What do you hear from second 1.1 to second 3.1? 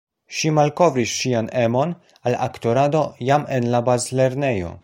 ŝian emon al aktorado